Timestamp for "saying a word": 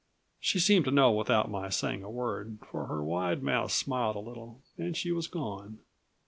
1.69-2.57